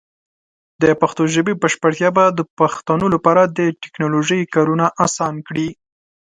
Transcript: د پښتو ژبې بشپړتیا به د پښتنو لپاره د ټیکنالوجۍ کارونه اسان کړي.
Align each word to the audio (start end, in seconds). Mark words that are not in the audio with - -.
د 0.81 0.83
پښتو 1.01 1.23
ژبې 1.33 1.53
بشپړتیا 1.61 2.09
به 2.17 2.23
د 2.37 2.39
پښتنو 2.59 3.05
لپاره 3.15 3.41
د 3.57 3.59
ټیکنالوجۍ 3.81 4.41
کارونه 4.55 4.85
اسان 5.05 5.33
کړي. 5.47 5.67